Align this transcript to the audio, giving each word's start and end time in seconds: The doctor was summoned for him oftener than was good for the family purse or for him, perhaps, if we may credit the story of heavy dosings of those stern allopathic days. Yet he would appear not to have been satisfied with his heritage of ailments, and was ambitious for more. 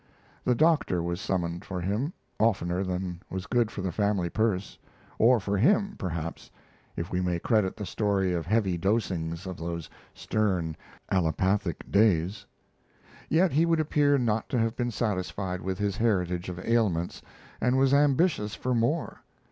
The 0.45 0.55
doctor 0.55 1.03
was 1.03 1.21
summoned 1.21 1.63
for 1.63 1.79
him 1.79 2.11
oftener 2.39 2.83
than 2.83 3.21
was 3.29 3.45
good 3.45 3.69
for 3.69 3.83
the 3.83 3.91
family 3.91 4.31
purse 4.31 4.79
or 5.19 5.39
for 5.39 5.57
him, 5.59 5.93
perhaps, 5.95 6.49
if 6.95 7.11
we 7.11 7.21
may 7.21 7.37
credit 7.37 7.77
the 7.77 7.85
story 7.85 8.33
of 8.33 8.47
heavy 8.47 8.79
dosings 8.79 9.45
of 9.45 9.57
those 9.57 9.91
stern 10.15 10.75
allopathic 11.11 11.91
days. 11.91 12.47
Yet 13.29 13.51
he 13.51 13.63
would 13.67 13.79
appear 13.79 14.17
not 14.17 14.49
to 14.49 14.57
have 14.57 14.75
been 14.75 14.89
satisfied 14.89 15.61
with 15.61 15.77
his 15.77 15.97
heritage 15.97 16.49
of 16.49 16.57
ailments, 16.57 17.21
and 17.61 17.77
was 17.77 17.93
ambitious 17.93 18.55
for 18.55 18.73
more. 18.73 19.19